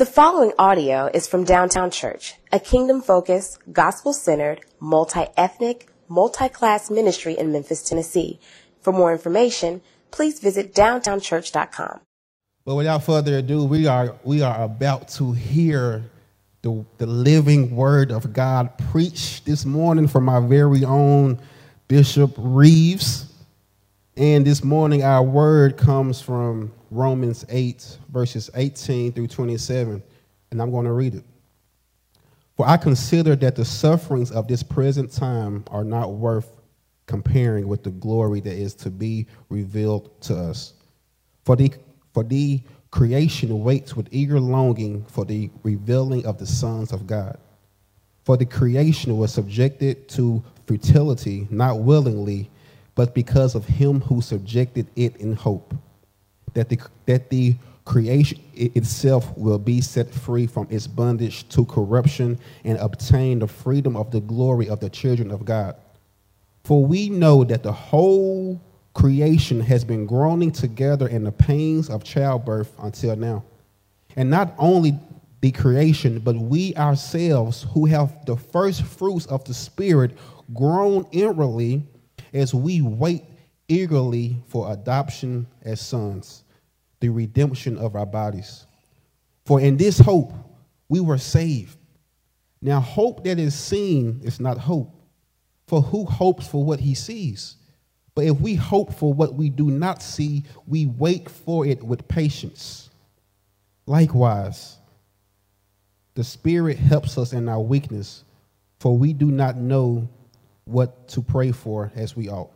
[0.00, 6.48] The following audio is from Downtown Church, a kingdom focused, gospel centered, multi ethnic, multi
[6.48, 8.40] class ministry in Memphis, Tennessee.
[8.80, 12.00] For more information, please visit downtownchurch.com.
[12.64, 16.02] But without further ado, we are, we are about to hear
[16.62, 21.38] the, the living word of God preached this morning from our very own
[21.88, 23.30] Bishop Reeves.
[24.16, 30.02] And this morning, our word comes from Romans 8, verses 18 through 27.
[30.50, 31.24] And I'm going to read it.
[32.56, 36.50] For I consider that the sufferings of this present time are not worth
[37.06, 40.74] comparing with the glory that is to be revealed to us.
[41.44, 41.72] For the,
[42.12, 47.38] for the creation waits with eager longing for the revealing of the sons of God.
[48.24, 52.50] For the creation was subjected to futility, not willingly
[53.00, 55.74] but because of him who subjected it in hope,
[56.54, 57.54] that the, that the
[57.84, 63.96] creation itself will be set free from its bondage to corruption and obtain the freedom
[63.96, 65.74] of the glory of the children of God.
[66.64, 68.60] For we know that the whole
[68.94, 73.44] creation has been groaning together in the pains of childbirth until now.
[74.16, 74.98] And not only
[75.40, 80.16] the creation, but we ourselves who have the first fruits of the Spirit
[80.52, 81.82] groan inwardly
[82.32, 83.24] as we wait
[83.70, 86.42] eagerly for adoption as sons,
[86.98, 88.66] the redemption of our bodies.
[89.46, 90.32] For in this hope
[90.88, 91.78] we were saved.
[92.60, 94.94] Now, hope that is seen is not hope.
[95.66, 97.56] For who hopes for what he sees?
[98.14, 102.06] But if we hope for what we do not see, we wait for it with
[102.08, 102.90] patience.
[103.86, 104.76] Likewise,
[106.14, 108.24] the Spirit helps us in our weakness,
[108.80, 110.08] for we do not know
[110.64, 112.50] what to pray for as we ought.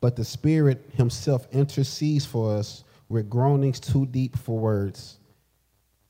[0.00, 5.18] But the Spirit Himself intercedes for us with groanings too deep for words.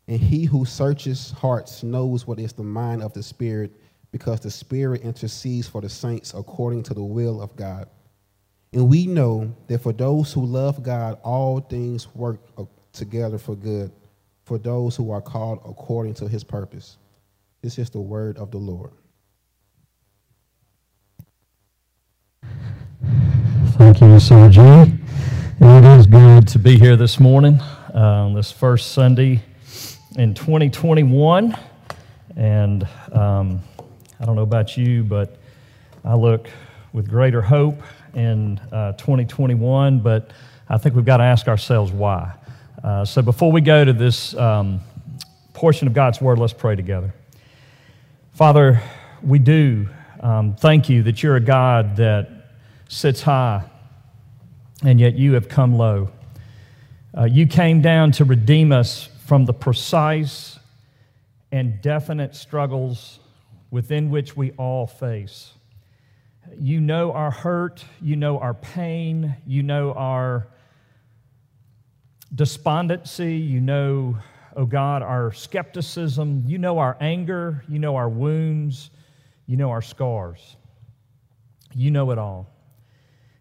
[0.06, 3.72] And He who searches hearts knows what is the mind of the Spirit,
[4.12, 7.88] because the Spirit intercedes for the saints according to the will of God.
[8.72, 12.40] And we know that for those who love God, all things work
[12.92, 13.90] together for good,
[14.44, 16.96] for those who are called according to His purpose.
[17.62, 18.92] This is the word of the Lord.
[23.80, 24.60] Thank you, Sir G.
[25.58, 27.62] It is good to be here this morning,
[27.94, 29.40] um, this first Sunday
[30.16, 31.56] in 2021.
[32.36, 33.62] And um,
[34.20, 35.38] I don't know about you, but
[36.04, 36.50] I look
[36.92, 37.80] with greater hope
[38.12, 40.30] in uh, 2021, but
[40.68, 42.34] I think we've got to ask ourselves why.
[42.84, 44.80] Uh, so before we go to this um,
[45.54, 47.14] portion of God's Word, let's pray together.
[48.34, 48.82] Father,
[49.22, 49.88] we do
[50.20, 52.28] um, thank you that you're a God that
[52.86, 53.69] sits high
[54.84, 56.10] and yet you have come low.
[57.16, 60.58] Uh, you came down to redeem us from the precise
[61.52, 63.18] and definite struggles
[63.70, 65.52] within which we all face.
[66.58, 70.48] You know our hurt, you know our pain, you know our
[72.34, 74.16] despondency, you know,
[74.56, 78.90] oh God, our skepticism, you know our anger, you know our wounds,
[79.46, 80.56] you know our scars.
[81.74, 82.48] You know it all.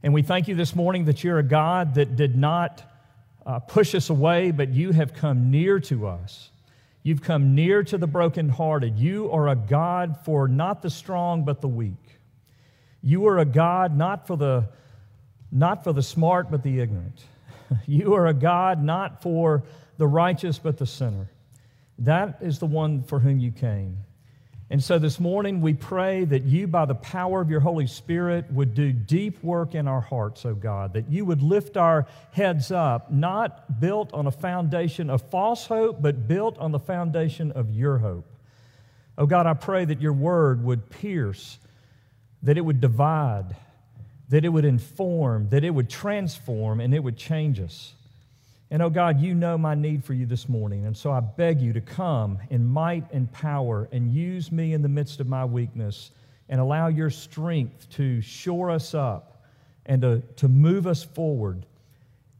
[0.02, 2.84] And we thank you this morning that you're a God that did not
[3.46, 6.50] uh, push us away, but you have come near to us.
[7.04, 8.98] You've come near to the brokenhearted.
[8.98, 12.20] You are a God for not the strong, but the weak.
[13.02, 14.70] You are a God not for the,
[15.52, 17.24] not for the smart, but the ignorant.
[17.86, 19.62] You are a God not for
[19.98, 21.30] the righteous, but the sinner.
[22.00, 24.00] That is the one for whom you came.
[24.72, 28.52] And so this morning, we pray that you, by the power of your Holy Spirit,
[28.52, 32.70] would do deep work in our hearts, oh God, that you would lift our heads
[32.72, 37.72] up, not built on a foundation of false hope, but built on the foundation of
[37.72, 38.32] your hope.
[39.18, 41.58] Oh God, I pray that your word would pierce,
[42.44, 43.56] that it would divide,
[44.30, 47.96] that it would inform, that it would transform, and it would change us.
[48.72, 50.86] And oh God, you know my need for you this morning.
[50.86, 54.82] And so I beg you to come in might and power and use me in
[54.84, 56.12] the midst of my weakness
[56.50, 59.44] and allow your strength to shore us up
[59.86, 61.66] and to, to move us forward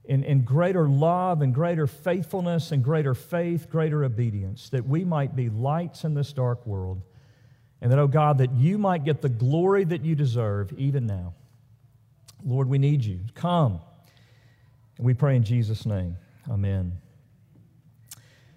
[0.06, 5.36] in, in greater love and greater faithfulness and greater faith, greater obedience, that we might
[5.36, 7.02] be lights in this dark world.
[7.82, 11.34] And that, oh God, that you might get the glory that you deserve even now.
[12.44, 13.20] Lord, we need you.
[13.36, 13.82] Come.
[15.00, 16.18] And we pray in Jesus' name.
[16.52, 16.92] Amen.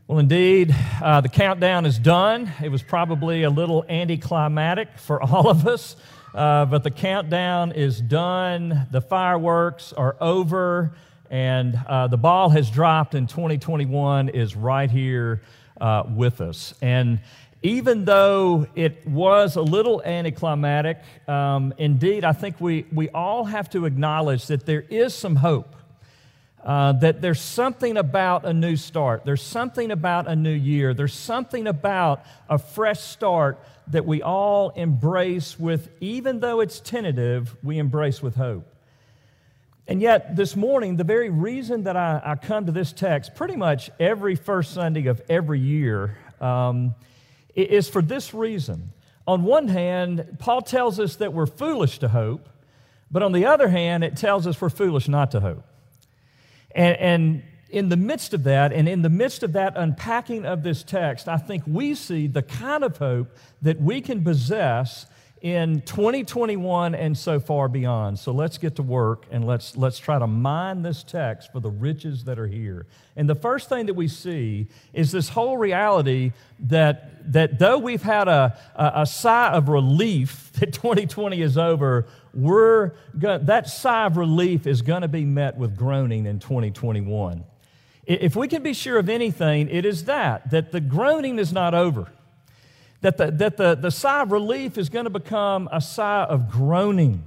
[0.09, 2.51] Well, indeed, uh, the countdown is done.
[2.61, 5.95] It was probably a little anticlimactic for all of us,
[6.35, 8.89] uh, but the countdown is done.
[8.91, 10.97] The fireworks are over,
[11.31, 15.43] and uh, the ball has dropped, and 2021 is right here
[15.81, 16.75] uh, with us.
[16.83, 17.21] And
[17.63, 20.99] even though it was a little anticlimactic,
[21.29, 25.77] um, indeed, I think we, we all have to acknowledge that there is some hope.
[26.65, 29.25] Uh, that there's something about a new start.
[29.25, 30.95] There's something about a new year.
[30.95, 37.57] There's something about a fresh start that we all embrace with, even though it's tentative,
[37.65, 38.65] we embrace with hope.
[39.89, 43.57] And yet, this morning, the very reason that I, I come to this text pretty
[43.57, 46.95] much every first Sunday of every year um,
[47.57, 48.93] is for this reason.
[49.27, 52.49] On one hand, Paul tells us that we're foolish to hope,
[53.11, 55.65] but on the other hand, it tells us we're foolish not to hope.
[56.75, 60.63] And, and in the midst of that, and in the midst of that unpacking of
[60.63, 65.07] this text, I think we see the kind of hope that we can possess
[65.41, 68.19] in 2021 and so far beyond.
[68.19, 71.71] So let's get to work and let's, let's try to mine this text for the
[71.71, 72.87] riches that are here.
[73.17, 78.03] And the first thing that we see is this whole reality that, that though we've
[78.03, 84.07] had a, a, a sigh of relief that 2020 is over, we're go- that sigh
[84.07, 87.45] of relief is going to be met with groaning in 2021.
[88.07, 91.75] If we can be sure of anything, it is that, that the groaning is not
[91.75, 92.09] over
[93.03, 96.49] that the, that the, the sigh of relief is going to become a sigh of
[96.49, 97.25] groaning,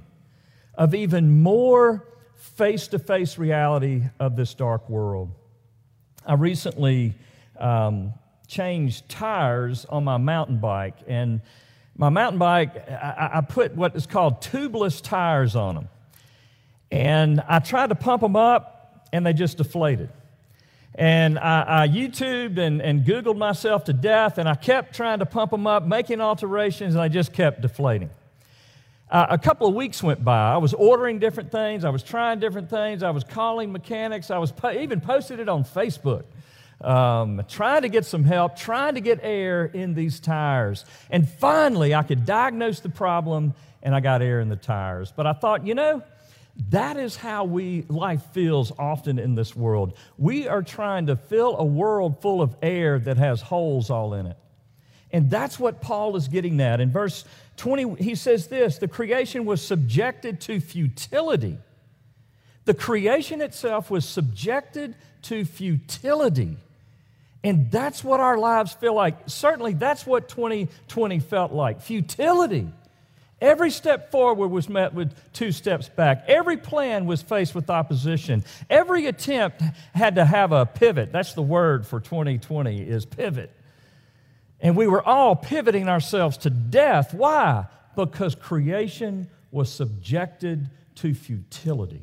[0.74, 2.04] of even more
[2.34, 5.30] face to face reality of this dark world.
[6.24, 7.14] I recently
[7.58, 8.14] um,
[8.48, 11.42] changed tires on my mountain bike, and
[11.96, 15.88] my mountain bike, I, I put what is called tubeless tires on them.
[16.90, 20.10] And I tried to pump them up, and they just deflated.
[20.94, 25.26] And I, I, YouTubed and, and Googled myself to death, and I kept trying to
[25.26, 28.10] pump them up, making alterations, and I just kept deflating.
[29.10, 30.52] Uh, a couple of weeks went by.
[30.52, 34.38] I was ordering different things, I was trying different things, I was calling mechanics, I
[34.38, 36.24] was po- even posted it on Facebook.
[36.80, 40.84] Um, trying to get some help, trying to get air in these tires.
[41.10, 45.12] And finally, I could diagnose the problem and I got air in the tires.
[45.14, 46.02] But I thought, you know,
[46.70, 49.96] that is how we life feels often in this world.
[50.18, 54.26] We are trying to fill a world full of air that has holes all in
[54.26, 54.36] it.
[55.12, 56.80] And that's what Paul is getting at.
[56.80, 57.24] In verse
[57.56, 61.58] 20, he says this the creation was subjected to futility.
[62.64, 66.56] The creation itself was subjected to futility.
[67.46, 69.18] And that's what our lives feel like.
[69.26, 72.66] Certainly, that's what 2020 felt like futility.
[73.40, 76.24] Every step forward was met with two steps back.
[76.26, 78.44] Every plan was faced with opposition.
[78.68, 79.62] Every attempt
[79.94, 81.12] had to have a pivot.
[81.12, 83.52] That's the word for 2020 is pivot.
[84.60, 87.14] And we were all pivoting ourselves to death.
[87.14, 87.66] Why?
[87.94, 92.02] Because creation was subjected to futility.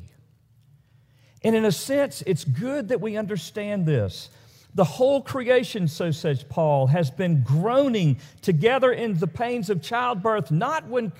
[1.42, 4.30] And in a sense, it's good that we understand this.
[4.74, 10.50] The whole creation, so says Paul, has been groaning together in the pains of childbirth,
[10.50, 11.12] not when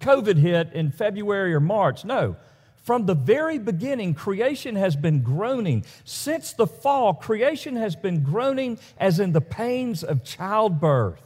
[0.00, 2.04] COVID hit in February or March.
[2.04, 2.36] No.
[2.82, 5.84] From the very beginning, creation has been groaning.
[6.04, 11.20] Since the fall, creation has been groaning as in the pains of childbirth.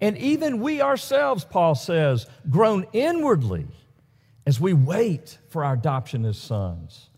[0.00, 3.66] And even we ourselves, Paul says, groan inwardly
[4.46, 7.08] as we wait for our adoption as sons.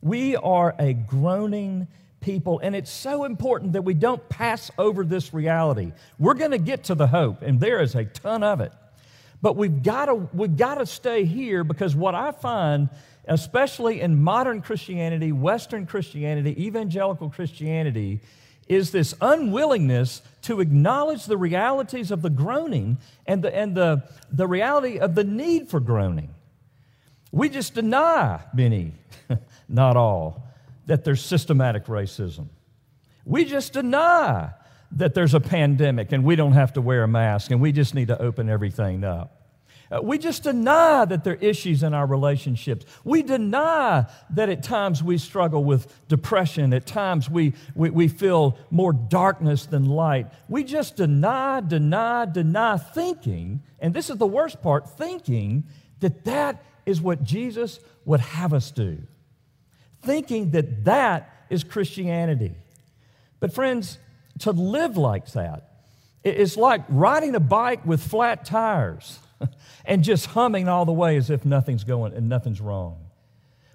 [0.00, 1.88] We are a groaning
[2.20, 5.92] people, and it's so important that we don't pass over this reality.
[6.18, 8.72] We're going to get to the hope, and there is a ton of it.
[9.40, 12.88] But we've got to we've got to stay here because what I find,
[13.26, 18.20] especially in modern Christianity, Western Christianity, evangelical Christianity,
[18.68, 24.46] is this unwillingness to acknowledge the realities of the groaning and the, and the, the
[24.46, 26.34] reality of the need for groaning.
[27.32, 28.94] We just deny, many,
[29.68, 30.47] not all,
[30.88, 32.48] that there's systematic racism.
[33.24, 34.50] We just deny
[34.92, 37.94] that there's a pandemic and we don't have to wear a mask and we just
[37.94, 39.34] need to open everything up.
[39.90, 42.86] Uh, we just deny that there are issues in our relationships.
[43.04, 46.72] We deny that at times we struggle with depression.
[46.72, 50.28] At times we, we, we feel more darkness than light.
[50.48, 55.64] We just deny, deny, deny thinking, and this is the worst part thinking
[56.00, 59.06] that that is what Jesus would have us do
[60.02, 62.52] thinking that that is Christianity.
[63.40, 63.98] But, friends,
[64.40, 65.64] to live like that,
[66.24, 69.18] it's like riding a bike with flat tires
[69.84, 72.98] and just humming all the way as if nothing's going and nothing's wrong.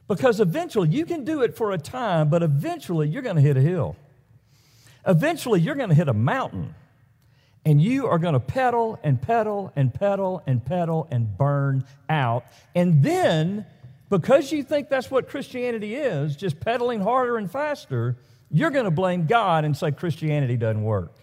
[0.08, 3.58] Because eventually you can do it for a time, but eventually you're going to hit
[3.58, 3.96] a hill.
[5.08, 6.75] Eventually you're going to hit a mountain.
[7.65, 12.46] And you are going to pedal and pedal and pedal and pedal and burn out.
[12.75, 13.65] And then
[14.13, 18.15] because you think that's what Christianity is, just pedaling harder and faster,
[18.51, 21.15] you're going to blame God and say Christianity doesn't work.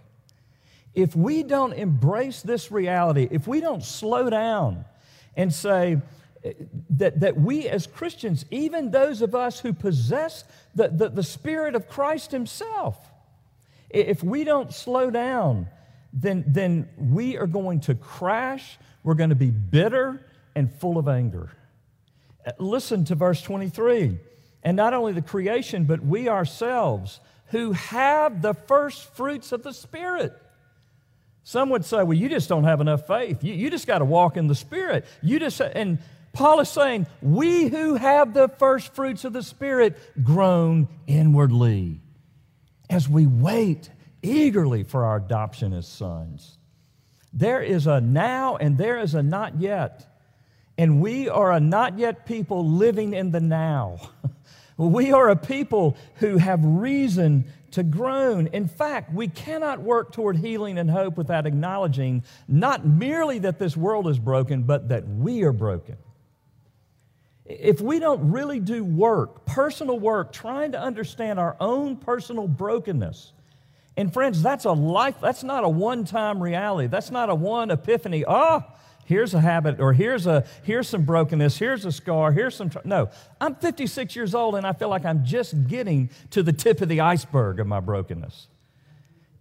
[0.93, 4.85] If we don't embrace this reality, if we don't slow down
[5.37, 6.01] and say
[6.91, 10.43] that, that we as Christians, even those of us who possess
[10.75, 12.99] the, the, the Spirit of Christ Himself,
[13.89, 15.69] if we don't slow down,
[16.13, 18.79] then, then we are going to crash.
[19.05, 21.51] We're going to be bitter and full of anger.
[22.59, 24.19] Listen to verse 23.
[24.63, 29.73] And not only the creation, but we ourselves who have the first fruits of the
[29.73, 30.33] Spirit.
[31.43, 33.43] Some would say, well, you just don't have enough faith.
[33.43, 35.05] You, you just got to walk in the Spirit.
[35.23, 35.99] You just, and
[36.33, 42.01] Paul is saying, we who have the first fruits of the Spirit groan inwardly
[42.89, 43.91] as we wait
[44.23, 46.59] eagerly for our adoption as sons.
[47.33, 50.07] There is a now and there is a not yet.
[50.81, 54.01] And we are a not yet people living in the now.
[54.79, 58.47] we are a people who have reason to groan.
[58.47, 63.77] In fact, we cannot work toward healing and hope without acknowledging not merely that this
[63.77, 65.99] world is broken, but that we are broken.
[67.45, 73.35] If we don't really do work, personal work, trying to understand our own personal brokenness,
[73.99, 76.89] and friends, that's a life, that's not a one time reality.
[76.89, 78.25] That's not a one epiphany.
[78.27, 78.65] Oh,
[79.11, 82.71] here's a habit, or here's, a, here's some brokenness, here's a scar, here's some.
[82.71, 82.79] Tr-.
[82.85, 86.81] No, I'm 56 years old and I feel like I'm just getting to the tip
[86.81, 88.47] of the iceberg of my brokenness.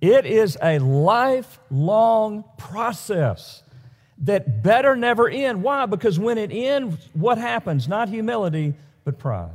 [0.01, 3.61] It is a lifelong process
[4.23, 5.61] that better never end.
[5.61, 5.85] Why?
[5.85, 7.87] Because when it ends, what happens?
[7.87, 8.73] Not humility,
[9.03, 9.51] but pride.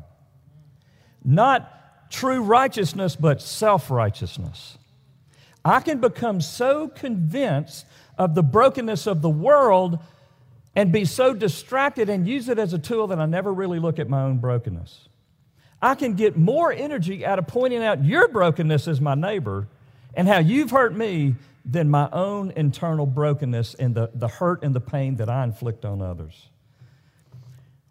[1.24, 4.78] Not true righteousness, but self righteousness.
[5.64, 7.84] I can become so convinced
[8.18, 9.98] of the brokenness of the world
[10.76, 13.98] and be so distracted and use it as a tool that I never really look
[13.98, 15.08] at my own brokenness.
[15.80, 19.68] I can get more energy out of pointing out your brokenness as my neighbor
[20.14, 24.74] and how you've hurt me than my own internal brokenness and the, the hurt and
[24.74, 26.48] the pain that I inflict on others.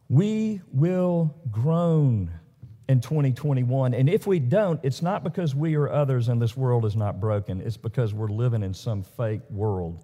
[0.10, 2.32] We will groan
[2.88, 3.94] in 2021.
[3.94, 7.20] And if we don't, it's not because we or others in this world is not
[7.20, 10.04] broken, it's because we're living in some fake world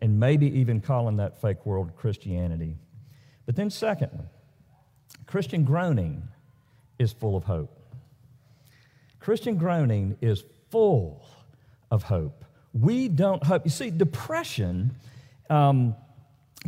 [0.00, 2.76] and maybe even calling that fake world Christianity.
[3.46, 4.26] But then, secondly,
[5.26, 6.28] Christian groaning
[6.98, 7.70] is full of hope.
[9.20, 11.24] Christian groaning is full
[11.90, 12.44] of hope.
[12.72, 13.64] We don't hope.
[13.64, 14.96] You see, depression,
[15.48, 15.94] um,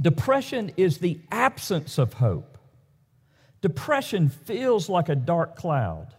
[0.00, 2.56] depression is the absence of hope.
[3.60, 6.14] Depression feels like a dark cloud.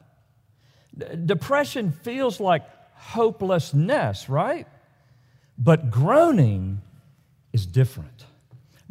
[1.26, 2.64] Depression feels like
[2.96, 4.68] hopelessness, right?
[5.58, 6.82] But groaning
[7.54, 8.26] is different.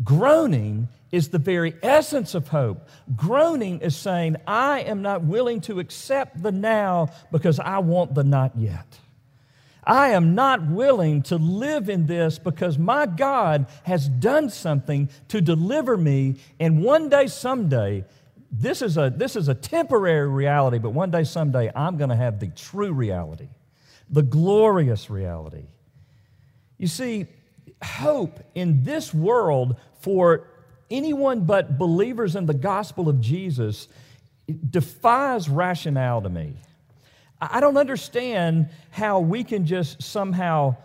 [0.02, 2.88] Groaning is the very essence of hope.
[3.14, 8.24] Groaning is saying, I am not willing to accept the now because I want the
[8.24, 8.98] not yet.
[9.84, 15.40] I am not willing to live in this because my God has done something to
[15.40, 18.04] deliver me, and one day, someday,
[18.50, 22.16] this is a, this is a temporary reality, but one day, someday, I'm going to
[22.16, 23.48] have the true reality,
[24.10, 25.66] the glorious reality.
[26.78, 27.26] You see,
[27.82, 30.48] hope in this world for
[30.90, 33.88] anyone but believers in the gospel of Jesus
[34.70, 36.54] defies rationale to me.
[37.40, 40.76] I don't understand how we can just somehow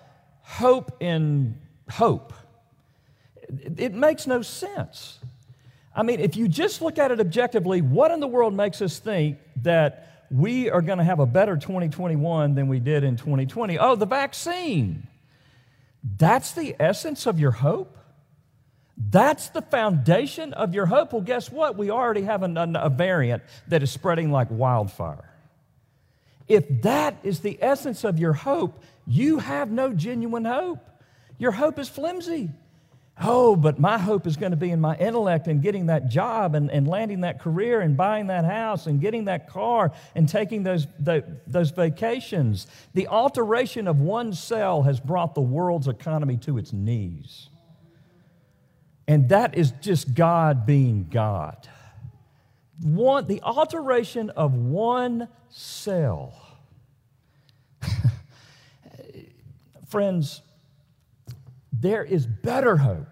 [0.41, 1.57] hope in
[1.89, 2.33] hope.
[3.77, 5.19] It makes no sense.
[5.95, 8.99] I mean, if you just look at it objectively, what in the world makes us
[8.99, 13.77] think that we are going to have a better 2021 than we did in 2020?
[13.77, 15.07] Oh, the vaccine.
[16.03, 17.97] That's the essence of your hope?
[18.97, 21.13] That's the foundation of your hope?
[21.13, 21.77] Well, guess what?
[21.77, 25.29] We already have a, a variant that is spreading like wildfire.
[26.47, 30.79] If that is the essence of your hope, you have no genuine hope.
[31.37, 32.49] Your hope is flimsy.
[33.23, 36.55] Oh, but my hope is going to be in my intellect and getting that job
[36.55, 40.63] and, and landing that career and buying that house and getting that car and taking
[40.63, 42.65] those, the, those vacations.
[42.95, 47.49] The alteration of one cell has brought the world's economy to its knees.
[49.07, 51.67] And that is just God being God.
[52.81, 56.33] One, the alteration of one cell.
[59.87, 60.41] Friends,
[61.71, 63.10] there is better hope.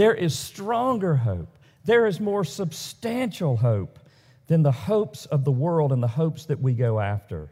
[0.00, 1.58] There is stronger hope.
[1.84, 3.98] There is more substantial hope
[4.46, 7.50] than the hopes of the world and the hopes that we go after.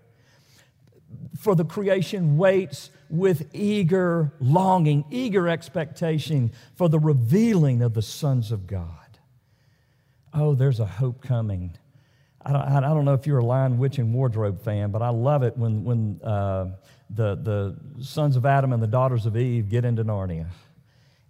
[1.38, 8.50] For the creation waits with eager longing, eager expectation for the revealing of the sons
[8.50, 9.18] of God.
[10.32, 11.76] Oh, there's a hope coming.
[12.40, 15.10] I don't, I don't know if you're a Lion, Witch, and Wardrobe fan, but I
[15.10, 16.70] love it when, when uh,
[17.10, 20.46] the, the sons of Adam and the daughters of Eve get into Narnia.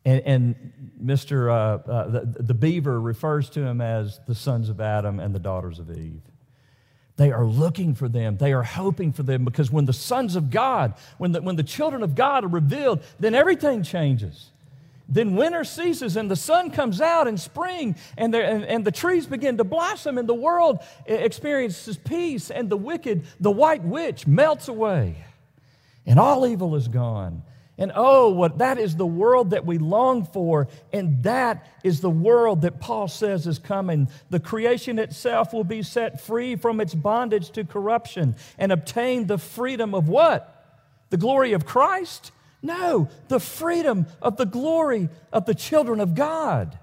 [0.05, 1.51] And, and Mr.
[1.51, 5.39] Uh, uh, the, the beaver refers to him as the sons of Adam and the
[5.39, 6.23] daughters of Eve.
[7.17, 8.37] They are looking for them.
[8.37, 11.65] They are hoping for them because when the sons of God, when the, when the
[11.65, 14.51] children of God are revealed, then everything changes.
[15.09, 19.27] Then winter ceases and the sun comes out in spring and, and, and the trees
[19.27, 24.69] begin to blossom and the world experiences peace and the wicked, the white witch, melts
[24.69, 25.25] away
[26.09, 27.43] and all evil is gone.
[27.79, 32.11] And oh, what that is the world that we long for, and that is the
[32.11, 34.09] world that Paul says is coming.
[34.31, 39.39] The creation itself will be set free from its bondage to corruption and obtain the
[39.39, 40.55] freedom of what?
[41.11, 42.33] The glory of Christ?
[42.61, 46.77] No, the freedom of the glory of the children of God.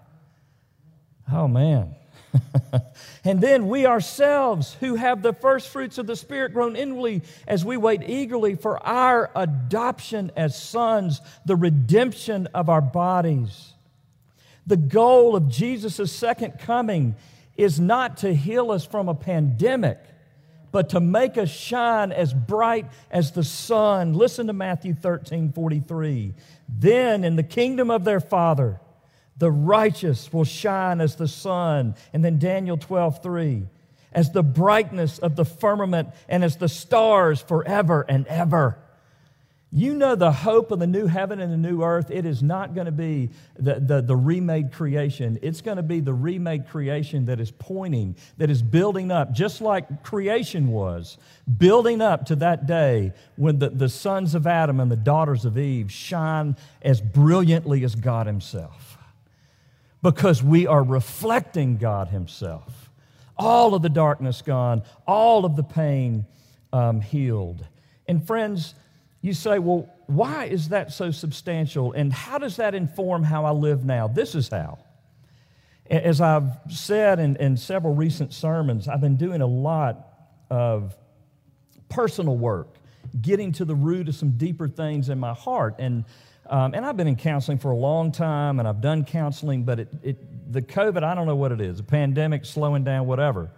[1.30, 1.96] Oh, man.
[3.24, 7.64] and then we ourselves, who have the first fruits of the Spirit groan inwardly, as
[7.64, 13.74] we wait eagerly for our adoption as sons, the redemption of our bodies.
[14.68, 17.16] The goal of Jesus' second coming
[17.56, 20.00] is not to heal us from a pandemic,
[20.72, 24.14] but to make us shine as bright as the sun.
[24.14, 26.34] Listen to Matthew 13 43.
[26.68, 28.82] Then in the kingdom of their Father,
[29.38, 31.96] the righteous will shine as the sun.
[32.14, 33.64] And then Daniel 12, 3,
[34.14, 38.78] as the brightness of the firmament and as the stars forever and ever.
[39.72, 42.10] You know the hope of the new heaven and the new earth.
[42.10, 45.38] It is not going to be the, the, the, remade creation.
[45.42, 49.60] It's going to be the remade creation that is pointing, that is building up, just
[49.60, 51.18] like creation was,
[51.58, 55.58] building up to that day when the, the sons of Adam and the daughters of
[55.58, 58.95] Eve shine as brilliantly as God Himself
[60.06, 62.92] because we are reflecting God Himself.
[63.38, 66.28] All of the darkness gone, all of the pain
[66.72, 67.66] um, healed.
[68.08, 68.76] And friends,
[69.24, 71.92] you say, well, why is that so substantial?
[71.94, 74.08] And how does that inform how I live now?
[74.08, 74.78] This is how.
[75.90, 80.08] As I've said in, in several recent sermons, I've been doing a lot
[80.52, 80.96] of
[81.90, 82.76] personal work,
[83.20, 85.78] getting to the root of some deeper things in my heart.
[85.80, 86.06] And
[86.48, 89.80] um, and I've been in counseling for a long time, and I've done counseling, but
[89.80, 93.52] it, it, the COVID, I don't know what it is, a pandemic, slowing down, whatever,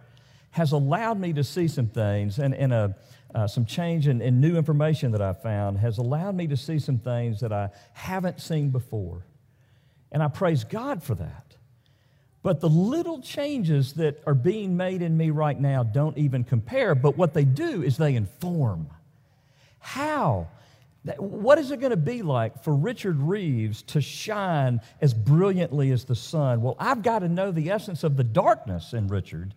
[0.52, 2.96] has allowed me to see some things, and, and a,
[3.36, 6.80] uh, some change in, in new information that I found has allowed me to see
[6.80, 9.26] some things that I haven't seen before.
[10.12, 11.56] And I praise God for that.
[12.42, 16.96] But the little changes that are being made in me right now don't even compare,
[16.96, 18.90] but what they do is they inform.
[19.80, 20.48] How
[21.18, 26.06] what is it going to be like for Richard Reeves to shine as brilliantly as
[26.06, 26.62] the sun?
[26.62, 29.54] Well, I've got to know the essence of the darkness in Richard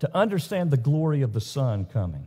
[0.00, 2.26] to understand the glory of the sun coming.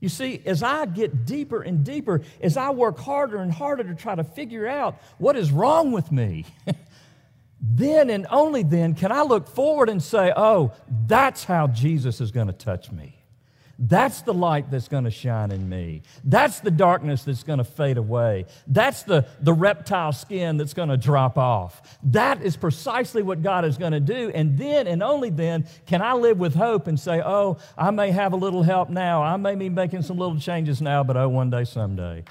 [0.00, 3.94] You see, as I get deeper and deeper, as I work harder and harder to
[3.94, 6.44] try to figure out what is wrong with me,
[7.60, 10.72] then and only then can I look forward and say, oh,
[11.06, 13.23] that's how Jesus is going to touch me.
[13.78, 16.02] That's the light that's going to shine in me.
[16.22, 18.46] That's the darkness that's going to fade away.
[18.66, 21.98] That's the, the reptile skin that's going to drop off.
[22.04, 24.30] That is precisely what God is going to do.
[24.34, 28.10] And then and only then can I live with hope and say, oh, I may
[28.10, 29.22] have a little help now.
[29.22, 32.24] I may be making some little changes now, but oh, one day, someday.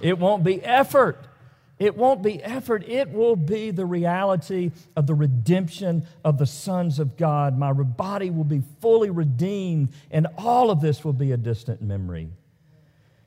[0.00, 1.24] It won't be effort.
[1.78, 6.98] It won't be effort, it will be the reality of the redemption of the sons
[6.98, 7.56] of God.
[7.56, 12.30] My body will be fully redeemed, and all of this will be a distant memory.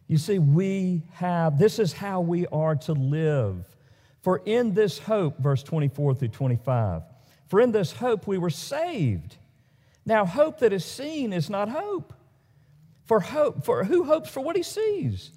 [0.08, 3.66] You see, we have, this is how we are to live.
[4.22, 7.04] For in this hope, verse 24 through 25,
[7.48, 9.38] for in this hope we were saved.
[10.06, 12.14] Now, hope that is seen is not hope.
[13.06, 15.32] For hope, for who hopes for what he sees?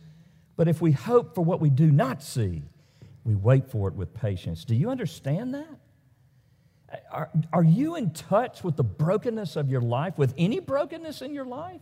[0.56, 2.62] But if we hope for what we do not see,
[3.24, 4.64] we wait for it with patience.
[4.64, 5.78] Do you understand that?
[7.10, 11.34] Are, are you in touch with the brokenness of your life, with any brokenness in
[11.34, 11.80] your life?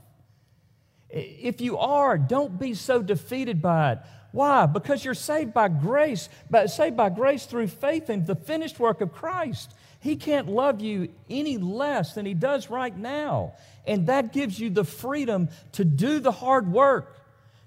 [1.10, 3.98] If you are, don't be so defeated by it.
[4.30, 4.64] Why?
[4.64, 9.02] Because you're saved by grace, but saved by grace through faith in the finished work
[9.02, 9.74] of Christ.
[10.00, 13.52] He can't love you any less than He does right now.
[13.86, 17.14] And that gives you the freedom to do the hard work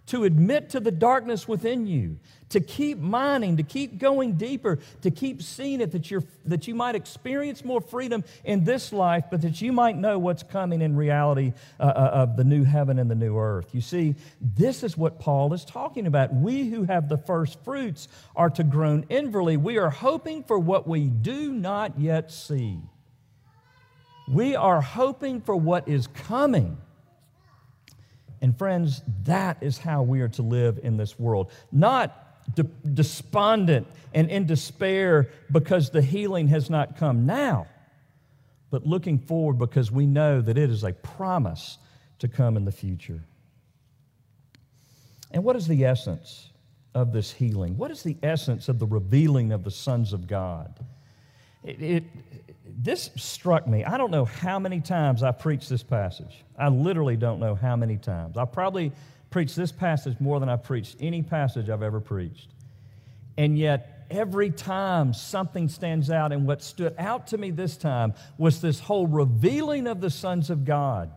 [0.08, 2.18] to admit to the darkness within you,
[2.50, 6.76] to keep mining, to keep going deeper, to keep seeing it that, you're, that you
[6.76, 10.96] might experience more freedom in this life, but that you might know what's coming in
[10.96, 13.74] reality uh, uh, of the new heaven and the new earth.
[13.74, 16.34] You see, this is what Paul is talking about.
[16.34, 19.58] We who have the first fruits are to groan inwardly.
[19.58, 22.80] We are hoping for what we do not yet see.
[24.28, 26.78] We are hoping for what is coming.
[28.46, 31.52] And friends, that is how we are to live in this world.
[31.72, 32.62] Not de-
[32.94, 37.66] despondent and in despair because the healing has not come now,
[38.70, 41.80] but looking forward because we know that it is a promise
[42.20, 43.24] to come in the future.
[45.32, 46.52] And what is the essence
[46.94, 47.78] of this healing?
[47.78, 50.86] What is the essence of the revealing of the sons of God?
[51.66, 52.04] It, it,
[52.84, 53.84] this struck me.
[53.84, 56.44] I don't know how many times I preached this passage.
[56.58, 58.38] I literally don't know how many times.
[58.38, 58.92] I probably
[59.32, 62.50] preached this passage more than I preached any passage I've ever preached.
[63.38, 68.14] And yet, every time something stands out, and what stood out to me this time
[68.38, 71.12] was this whole revealing of the sons of God,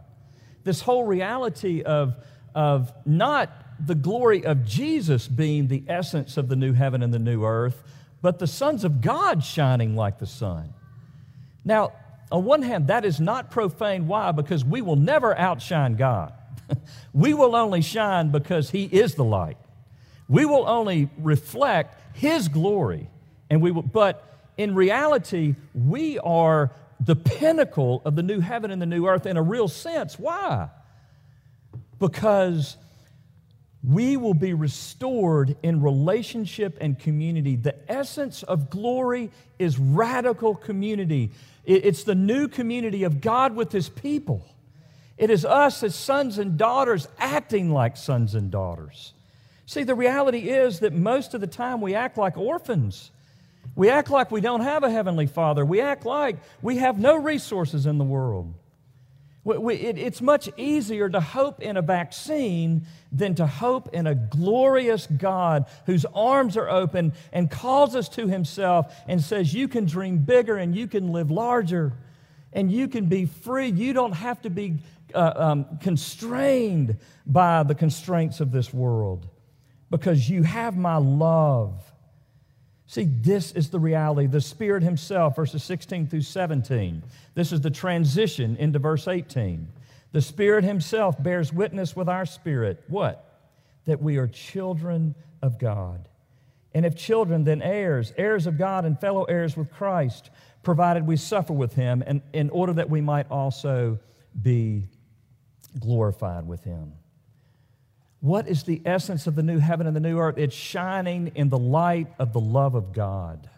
[0.65, 2.17] this whole reality of,
[2.55, 3.53] of not
[3.85, 7.83] the glory of Jesus being the essence of the new heaven and the new earth,
[8.21, 10.73] but the sons of God shining like the sun.
[11.65, 11.93] Now,
[12.31, 14.07] on one hand, that is not profane.
[14.07, 14.33] Why?
[14.33, 16.33] Because we will never outshine God.
[17.13, 19.57] we will only shine because He is the light.
[20.29, 23.09] We will only reflect His glory.
[23.51, 24.25] And we will, but
[24.57, 29.37] in reality, we are the pinnacle of the new heaven and the new earth in
[29.37, 30.19] a real sense.
[30.19, 30.69] Why?
[31.99, 32.77] Because
[33.83, 37.57] we will be restored in relationship and community.
[37.57, 41.31] The essence of glory is radical community.
[41.65, 44.45] It's the new community of God with His people.
[45.17, 49.13] It is us as sons and daughters acting like sons and daughters.
[49.67, 53.11] See, the reality is that most of the time we act like orphans.
[53.77, 55.65] We act like we don't have a Heavenly Father.
[55.65, 58.55] We act like we have no resources in the world.
[59.45, 65.67] It's much easier to hope in a vaccine than to hope in a glorious God
[65.87, 70.57] whose arms are open and calls us to himself and says, You can dream bigger
[70.57, 71.95] and you can live larger
[72.53, 73.69] and you can be free.
[73.69, 74.79] You don't have to be
[75.15, 79.29] uh, um, constrained by the constraints of this world
[79.91, 81.88] because you have my love.
[82.89, 84.27] See, this is the reality.
[84.27, 87.03] The Spirit Himself, verses 16 through 17.
[87.35, 89.69] This is the transition into verse 18.
[90.13, 92.83] The Spirit Himself bears witness with our spirit.
[92.89, 93.43] What?
[93.85, 96.09] That we are children of God.
[96.73, 100.31] And if children, then heirs, heirs of God and fellow heirs with Christ,
[100.63, 103.99] provided we suffer with Him, and in order that we might also
[104.41, 104.89] be
[105.79, 106.95] glorified with Him.
[108.21, 110.39] What is the essence of the new heaven and the new earth?
[110.39, 113.49] It's shining in the light of the love of God.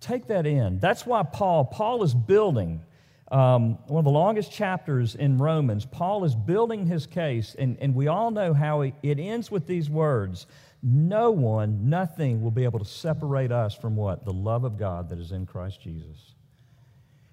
[0.00, 0.78] Take that in.
[0.80, 2.82] That's why Paul, Paul is building
[3.30, 5.86] um, one of the longest chapters in Romans.
[5.86, 9.66] Paul is building his case, and, and we all know how he, it ends with
[9.66, 10.46] these words
[10.82, 14.24] No one, nothing will be able to separate us from what?
[14.24, 16.34] The love of God that is in Christ Jesus.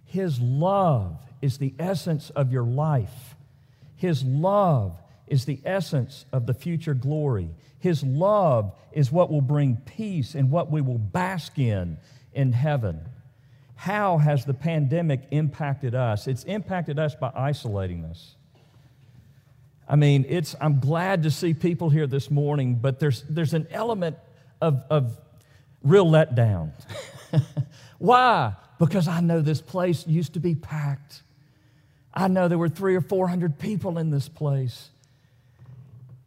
[0.06, 3.36] His love is the essence of your life.
[3.96, 5.01] His love
[5.32, 7.50] is the essence of the future glory.
[7.80, 11.98] His love is what will bring peace and what we will bask in
[12.34, 13.00] in heaven.
[13.76, 16.28] How has the pandemic impacted us?
[16.28, 18.36] It's impacted us by isolating us.
[19.88, 23.68] I mean, it's, I'm glad to see people here this morning, but there's, there's an
[23.72, 24.18] element
[24.62, 25.18] of, of
[25.82, 26.74] real letdown.
[27.98, 28.54] Why?
[28.78, 31.24] Because I know this place used to be packed.
[32.14, 34.91] I know there were three or four hundred people in this place.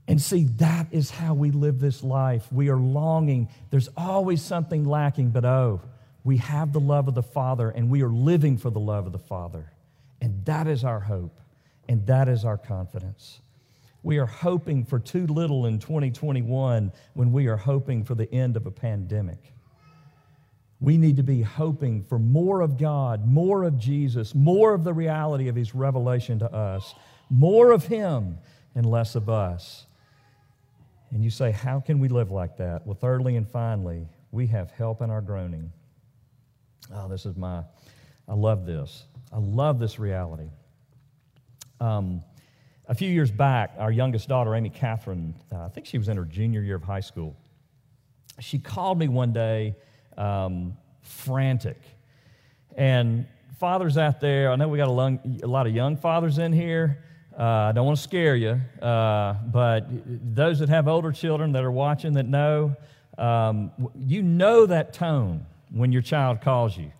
[0.06, 2.46] And see, that is how we live this life.
[2.52, 3.48] We are longing.
[3.70, 5.80] There's always something lacking, but oh,
[6.24, 9.12] we have the love of the Father and we are living for the love of
[9.12, 9.72] the Father.
[10.20, 11.40] And that is our hope
[11.88, 13.40] and that is our confidence.
[14.02, 18.56] We are hoping for too little in 2021 when we are hoping for the end
[18.56, 19.54] of a pandemic.
[20.80, 24.92] We need to be hoping for more of God, more of Jesus, more of the
[24.92, 26.94] reality of His revelation to us,
[27.30, 28.38] more of Him
[28.74, 29.86] and less of us.
[31.14, 32.84] And you say, How can we live like that?
[32.84, 35.72] Well, thirdly and finally, we have help in our groaning.
[36.92, 37.62] Oh, this is my,
[38.28, 39.04] I love this.
[39.32, 40.50] I love this reality.
[41.80, 42.22] Um,
[42.88, 46.16] a few years back, our youngest daughter, Amy Catherine, uh, I think she was in
[46.16, 47.36] her junior year of high school,
[48.40, 49.76] she called me one day
[50.18, 51.80] um, frantic.
[52.76, 53.26] And
[53.60, 56.52] fathers out there, I know we got a, long, a lot of young fathers in
[56.52, 57.04] here.
[57.36, 59.88] Uh, I don't want to scare you, uh, but
[60.36, 62.76] those that have older children that are watching that know,
[63.18, 66.92] um, you know that tone when your child calls you.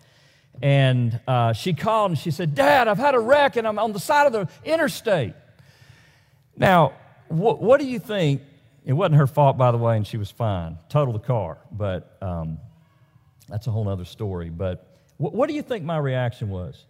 [0.61, 3.93] And uh, she called and she said, Dad, I've had a wreck and I'm on
[3.93, 5.35] the side of the interstate.
[6.57, 6.95] Now,
[7.29, 8.43] wh- what do you think?
[8.85, 10.79] It wasn't her fault, by the way, and she was fine.
[10.89, 12.59] Total the car, but um,
[13.49, 14.51] that's a whole other story.
[14.51, 16.87] But wh- what do you think my reaction was?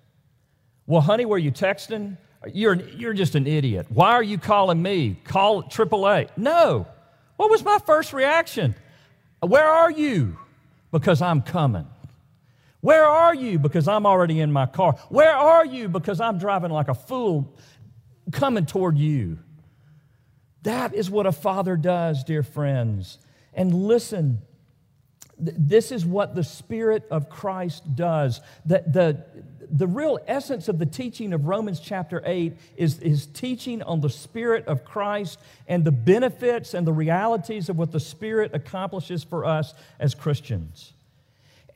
[0.87, 2.17] Well, honey, were you texting?
[2.53, 3.87] You're, you're just an idiot.
[3.89, 5.17] Why are you calling me?
[5.25, 6.29] Call AAA.
[6.37, 6.87] No.
[7.37, 8.75] What was my first reaction?
[9.41, 10.39] Where are you?
[10.91, 11.87] Because I'm coming.
[12.81, 13.59] Where are you?
[13.59, 14.93] Because I'm already in my car.
[15.09, 15.89] Where are you?
[15.89, 17.57] Because I'm driving like a fool
[18.31, 19.39] coming toward you.
[20.63, 23.19] That is what a father does, dear friends.
[23.53, 24.43] And listen,
[25.38, 28.40] this is what the Spirit of Christ does.
[28.64, 29.25] The, the,
[29.70, 34.11] the real essence of the teaching of Romans chapter 8 is, is teaching on the
[34.11, 39.44] Spirit of Christ and the benefits and the realities of what the Spirit accomplishes for
[39.44, 40.92] us as Christians.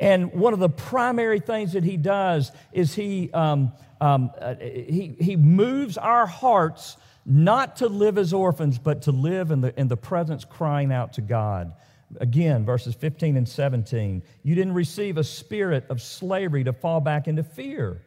[0.01, 5.17] And one of the primary things that he does is he, um, um, uh, he,
[5.21, 9.89] he moves our hearts not to live as orphans, but to live in the, in
[9.89, 11.73] the presence crying out to God.
[12.21, 14.23] Again, verses 15 and 17.
[14.43, 18.01] You didn't receive a spirit of slavery to fall back into fear.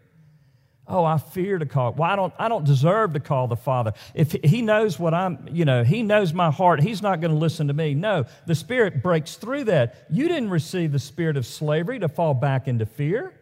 [0.88, 1.94] Oh, I fear to call.
[1.94, 3.94] Well, don't, I don't deserve to call the Father.
[4.14, 7.38] If he knows what I'm, you know, he knows my heart, he's not going to
[7.38, 7.94] listen to me.
[7.94, 10.08] No, the Spirit breaks through that.
[10.10, 13.34] You didn't receive the spirit of slavery to fall back into fear.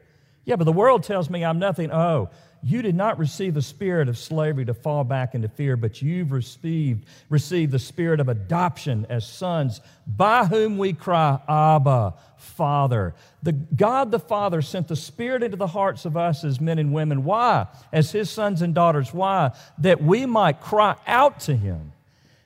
[0.46, 1.92] Yeah, but the world tells me I'm nothing.
[1.92, 2.30] Oh,
[2.62, 6.32] you did not receive the spirit of slavery to fall back into fear, but you've
[6.32, 13.16] received, received the spirit of adoption as sons, by whom we cry, Abba, Father.
[13.44, 16.94] The God the Father sent the Spirit into the hearts of us as men and
[16.94, 17.24] women.
[17.24, 17.68] Why?
[17.94, 19.14] As His sons and daughters.
[19.14, 19.52] Why?
[19.78, 21.94] That we might cry out to Him.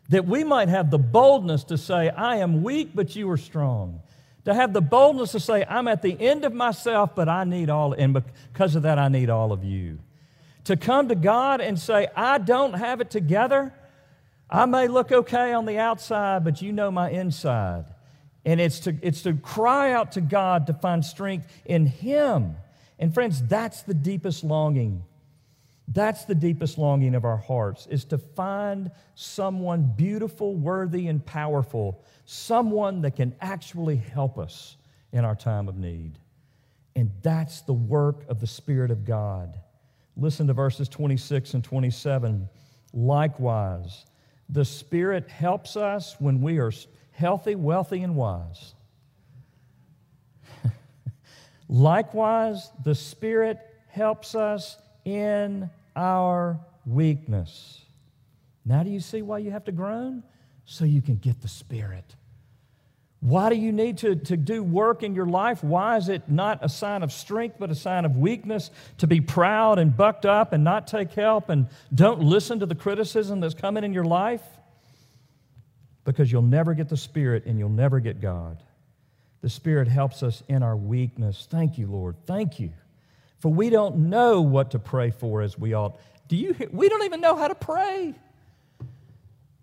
[0.09, 4.01] That we might have the boldness to say, I am weak, but you are strong
[4.45, 7.69] to have the boldness to say, I'm at the end of myself, but I need
[7.69, 8.13] all, and
[8.51, 9.99] because of that, I need all of you.
[10.65, 13.73] To come to God and say, I don't have it together.
[14.49, 17.85] I may look okay on the outside, but you know my inside.
[18.45, 22.57] And it's to, it's to cry out to God to find strength in Him.
[22.99, 25.03] And friends, that's the deepest longing.
[25.87, 32.03] That's the deepest longing of our hearts, is to find someone beautiful, worthy, and powerful
[32.25, 34.77] someone that can actually help us
[35.11, 36.17] in our time of need.
[36.95, 39.59] And that's the work of the Spirit of God.
[40.15, 42.47] Listen to verses 26 and 27.
[42.93, 44.05] Likewise,
[44.49, 46.71] the Spirit helps us when we are
[47.11, 48.73] healthy, wealthy, and wise.
[51.67, 57.81] Likewise, the Spirit helps us in our weakness.
[58.65, 60.23] Now, do you see why you have to groan?
[60.65, 62.15] so you can get the Spirit.
[63.19, 65.63] Why do you need to, to do work in your life?
[65.63, 69.21] Why is it not a sign of strength, but a sign of weakness to be
[69.21, 73.53] proud and bucked up and not take help and don't listen to the criticism that's
[73.53, 74.43] coming in your life?
[76.03, 78.61] Because you'll never get the Spirit and you'll never get God.
[79.41, 81.47] The Spirit helps us in our weakness.
[81.49, 82.17] Thank you, Lord.
[82.25, 82.71] Thank you.
[83.43, 85.99] For we don't know what to pray for as we ought.
[86.29, 88.15] Do you, we don't even know how to pray.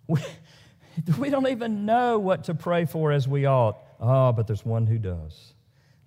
[0.07, 0.21] We,
[1.19, 3.79] we don't even know what to pray for as we ought.
[3.99, 5.55] Ah, oh, but there's one who does.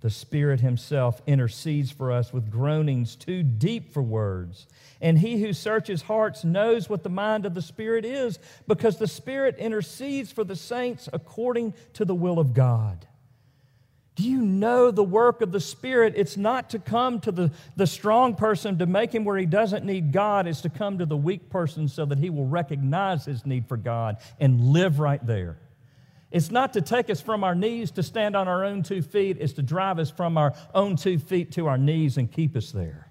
[0.02, 4.68] The Spirit Himself intercedes for us with groanings too deep for words.
[5.02, 9.08] And He who searches hearts knows what the mind of the Spirit is, because the
[9.08, 13.08] Spirit intercedes for the saints according to the will of God.
[14.16, 16.14] Do you know the work of the Spirit?
[16.16, 19.86] It's not to come to the, the strong person to make him where he doesn't
[19.86, 20.46] need God.
[20.46, 23.78] It's to come to the weak person so that he will recognize his need for
[23.78, 25.58] God and live right there.
[26.30, 29.38] It's not to take us from our knees to stand on our own two feet.
[29.40, 32.72] It's to drive us from our own two feet to our knees and keep us
[32.72, 33.08] there.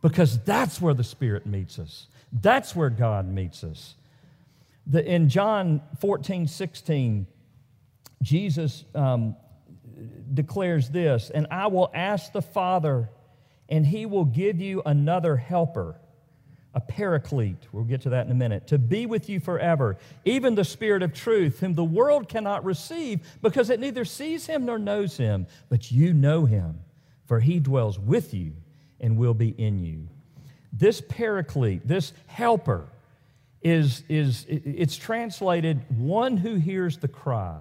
[0.00, 2.08] Because that's where the Spirit meets us.
[2.32, 3.94] That's where God meets us.
[4.86, 7.26] The, in John 14, 16,
[8.22, 9.36] Jesus um,
[10.34, 13.08] declares this And I will ask the Father,
[13.68, 15.96] and he will give you another helper,
[16.74, 17.66] a paraclete.
[17.72, 21.02] We'll get to that in a minute, to be with you forever, even the Spirit
[21.02, 25.46] of truth, whom the world cannot receive because it neither sees him nor knows him,
[25.68, 26.80] but you know him,
[27.26, 28.52] for he dwells with you
[29.00, 30.08] and will be in you.
[30.72, 32.88] This paraclete, this helper,
[33.62, 37.60] is, is it's translated one who hears the cry.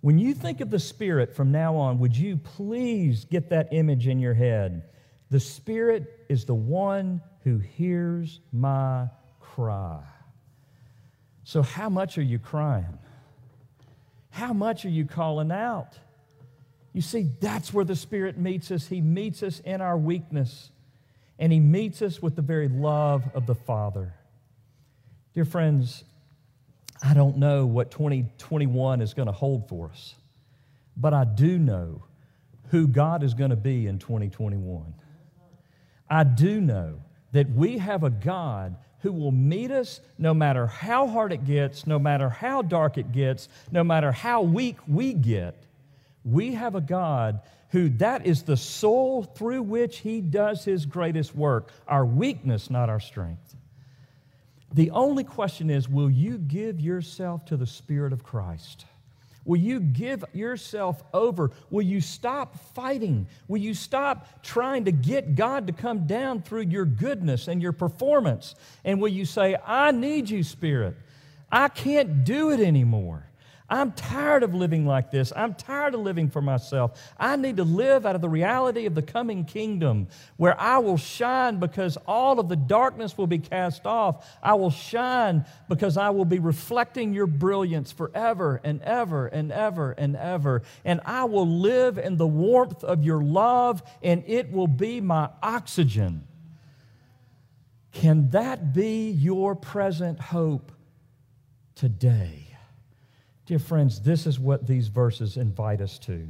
[0.00, 4.06] When you think of the Spirit from now on, would you please get that image
[4.06, 4.84] in your head?
[5.30, 9.08] The Spirit is the one who hears my
[9.40, 10.00] cry.
[11.42, 12.98] So, how much are you crying?
[14.30, 15.98] How much are you calling out?
[16.92, 18.86] You see, that's where the Spirit meets us.
[18.86, 20.70] He meets us in our weakness,
[21.38, 24.14] and He meets us with the very love of the Father.
[25.34, 26.04] Dear friends,
[27.02, 30.14] I don't know what 2021 is going to hold for us,
[30.96, 32.02] but I do know
[32.70, 34.94] who God is going to be in 2021.
[36.10, 37.00] I do know
[37.32, 41.86] that we have a God who will meet us no matter how hard it gets,
[41.86, 45.62] no matter how dark it gets, no matter how weak we get.
[46.24, 51.34] We have a God who that is the soul through which he does his greatest
[51.34, 53.54] work, our weakness, not our strength.
[54.74, 58.84] The only question is will you give yourself to the Spirit of Christ?
[59.44, 61.50] Will you give yourself over?
[61.70, 63.26] Will you stop fighting?
[63.48, 67.72] Will you stop trying to get God to come down through your goodness and your
[67.72, 68.54] performance?
[68.84, 70.96] And will you say, I need you, Spirit?
[71.50, 73.27] I can't do it anymore.
[73.70, 75.30] I'm tired of living like this.
[75.36, 76.98] I'm tired of living for myself.
[77.18, 80.96] I need to live out of the reality of the coming kingdom where I will
[80.96, 84.26] shine because all of the darkness will be cast off.
[84.42, 89.92] I will shine because I will be reflecting your brilliance forever and ever and ever
[89.92, 90.62] and ever.
[90.86, 95.28] And I will live in the warmth of your love and it will be my
[95.42, 96.26] oxygen.
[97.92, 100.72] Can that be your present hope
[101.74, 102.47] today?
[103.48, 106.28] Dear friends, this is what these verses invite us to.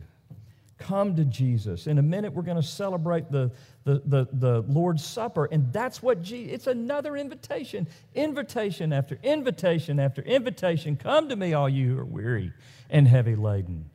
[0.79, 1.89] Come to Jesus.
[1.89, 3.51] In a minute, we're going to celebrate the,
[3.83, 7.89] the, the, the Lord's Supper, and that's what Jesus, it's another invitation.
[8.15, 10.95] Invitation after invitation after invitation.
[10.95, 12.53] Come to me, all you who are weary
[12.89, 13.91] and heavy laden,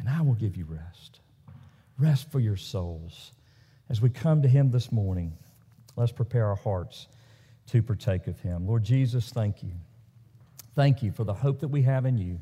[0.00, 1.20] and I will give you rest.
[1.96, 3.30] Rest for your souls.
[3.88, 5.32] As we come to Him this morning,
[5.94, 7.06] let's prepare our hearts
[7.68, 8.66] to partake of Him.
[8.66, 9.70] Lord Jesus, thank you.
[10.74, 12.40] Thank you for the hope that we have in you.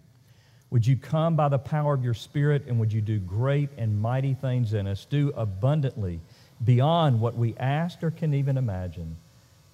[0.70, 4.00] Would you come by the power of your Spirit and would you do great and
[4.00, 5.04] mighty things in us?
[5.04, 6.20] Do abundantly
[6.64, 9.16] beyond what we ask or can even imagine.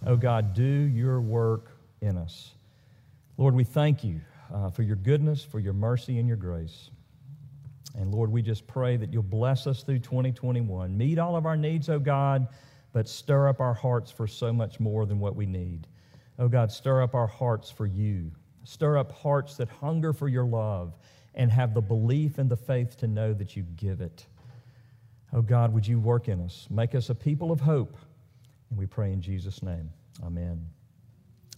[0.06, 2.50] Oh God, do your work in us.
[3.38, 4.20] Lord, we thank you
[4.52, 6.90] uh, for your goodness, for your mercy, and your grace.
[7.98, 10.96] And Lord, we just pray that you'll bless us through 2021.
[10.96, 12.48] Meet all of our needs, oh God,
[12.92, 15.86] but stir up our hearts for so much more than what we need.
[16.38, 18.30] Oh God, stir up our hearts for you.
[18.64, 20.94] Stir up hearts that hunger for your love
[21.34, 24.26] and have the belief and the faith to know that you give it.
[25.32, 26.66] Oh God, would you work in us?
[26.70, 27.96] Make us a people of hope.
[28.70, 29.90] And we pray in Jesus' name.
[30.22, 30.66] Amen.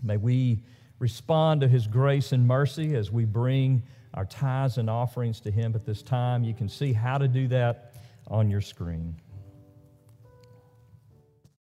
[0.02, 0.60] May we
[0.98, 3.82] respond to his grace and mercy as we bring
[4.14, 6.44] our tithes and offerings to him at this time.
[6.44, 7.94] You can see how to do that
[8.28, 9.16] on your screen.